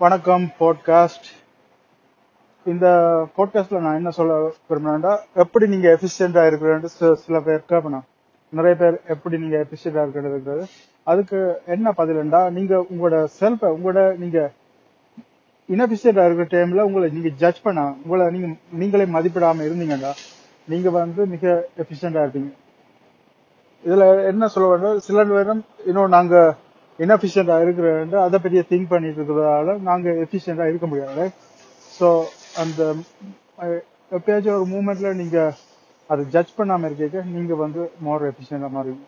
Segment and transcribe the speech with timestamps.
[0.00, 1.26] வணக்கம் போட்காஸ்ட்
[2.66, 2.86] இந்த
[3.36, 4.34] போட்காஸ்ட்ல நான் என்ன சொல்ல
[4.70, 8.04] விரும்புறேன்டா எப்படி நீங்க எஃபிஷியண்டா இருக்கிறேன் சில பேர் கேட்பணும்
[8.52, 10.66] நிறைய பேர் எப்படி நீங்க எஃபிஷியண்டா இருக்கிறது
[11.06, 14.38] அதுக்கு என்ன பதிலுண்டா நீங்க உங்களோட செல்ஃப உங்களோட நீங்க
[15.68, 20.12] இன்எஃபிஷியண்டா இருக்கிற டைம்ல உங்களை நீங்க ஜட்ஜ் பண்ண உங்களை நீங்க நீங்களே மதிப்பிடாம இருந்தீங்கன்னா
[20.68, 21.46] நீங்க வந்து மிக
[21.78, 22.50] எஃபிஷியண்டா இருப்பீங்க.
[23.84, 26.36] இதுல என்ன சொல்ல வேண்டும் சில நேரம் இன்னும் நாங்க
[26.98, 27.88] இன்எஃபிஷியண்டா இருக்கிற
[28.22, 31.24] அதை பற்றிய திங்க் பண்ணிட்டு இருக்கிறதால நாங்க எஃபிஷியண்டா இருக்க முடியாது.
[32.00, 32.08] ஸோ
[32.62, 32.80] அந்த
[34.12, 35.38] எப்பயாச்சும் ஒரு மூமெண்ட்ல நீங்க
[36.10, 39.04] அதை ஜட்ஜ் பண்ணாம இருக்க நீங்க வந்து மோர் எஃபிஷியண்டா மாறுவீங்க